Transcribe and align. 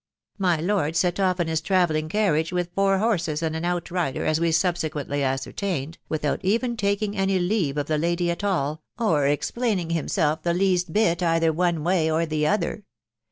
My 0.39 0.55
lord 0.59 0.95
set 0.95 1.19
off 1.19 1.39
in 1.39 1.47
his 1.47 1.61
travelling 1.61 2.09
carriage, 2.09 2.51
with 2.51 2.71
four 2.73 2.97
horses 2.97 3.43
and 3.43 3.55
an 3.55 3.63
out 3.63 3.91
rider, 3.91 4.25
as 4.25 4.39
we 4.39 4.51
subsequently 4.51 5.21
ascertained, 5.21 5.99
without 6.09 6.43
even 6.43 6.75
taking 6.75 7.15
any 7.15 7.37
leave 7.37 7.77
of 7.77 7.85
the 7.85 7.99
lady 7.99 8.31
at 8.31 8.43
all, 8.43 8.81
or 8.97 9.27
explaining 9.27 9.91
himself 9.91 10.41
the 10.41 10.55
least 10.55 10.91
bit 10.91 11.21
either 11.21 11.53
one 11.53 11.83
way 11.83 12.09
or 12.09 12.25
the 12.25 12.47
other. 12.47 12.83